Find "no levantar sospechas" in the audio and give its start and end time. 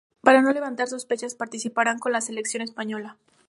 0.41-1.35